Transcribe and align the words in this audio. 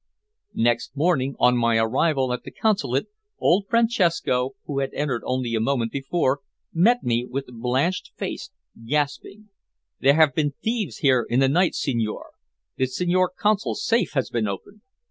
Next 0.55 0.97
morning, 0.97 1.35
on 1.39 1.55
my 1.55 1.77
arrival 1.77 2.33
at 2.33 2.41
the 2.43 2.49
Consulate, 2.49 3.05
old 3.37 3.67
Francesco, 3.69 4.55
who 4.65 4.79
had 4.79 4.91
entered 4.95 5.21
only 5.27 5.53
a 5.53 5.59
moment 5.59 5.91
before, 5.91 6.39
met 6.73 7.03
me 7.03 7.23
with 7.29 7.45
blanched 7.53 8.11
face, 8.17 8.49
gasping 8.83 9.49
"There 9.99 10.15
have 10.15 10.33
been 10.33 10.53
thieves 10.63 10.97
here 11.05 11.27
in 11.29 11.39
the 11.39 11.47
night, 11.49 11.75
signore! 11.75 12.31
The 12.77 12.87
Signor 12.87 13.29
Console's 13.37 13.85
safe 13.85 14.13
has 14.13 14.31
been 14.31 14.47
opened!" 14.47 14.81